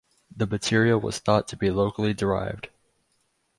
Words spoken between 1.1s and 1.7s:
thought to be